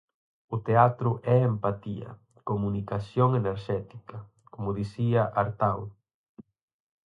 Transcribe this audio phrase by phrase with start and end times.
[0.55, 2.09] O teatro é empatía,
[2.49, 4.17] comunicación enerxética,
[4.53, 5.89] como dicía Artaud.